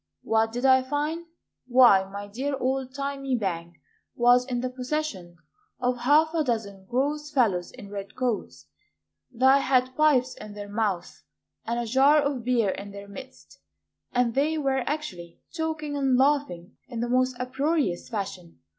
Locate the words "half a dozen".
5.99-6.85